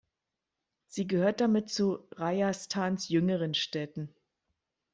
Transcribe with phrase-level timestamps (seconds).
[0.87, 4.11] Sie gehört damit zu Rajasthans jüngeren Städten.